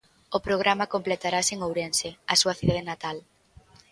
[0.37, 3.17] O programa completarase en Ourense, a súa cidade natal.